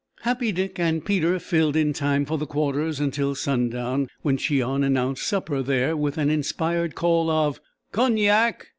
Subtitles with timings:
[0.21, 5.21] Happy Dick and Peter filled in time for the Quarters until sundown, when Cheon announced
[5.21, 7.59] supper there with an inspired call of
[7.91, 8.65] "Cognac!"